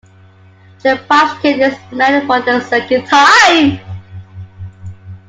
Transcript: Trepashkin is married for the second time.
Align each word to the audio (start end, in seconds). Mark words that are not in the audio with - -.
Trepashkin 0.79 1.59
is 1.61 1.77
married 1.91 2.25
for 2.25 2.41
the 2.41 2.59
second 2.61 3.05
time. 3.05 3.79